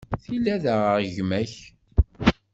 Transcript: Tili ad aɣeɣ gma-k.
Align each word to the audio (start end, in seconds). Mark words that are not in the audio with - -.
Tili 0.23 0.49
ad 0.55 0.65
aɣeɣ 0.73 0.97
gma-k. 1.15 1.53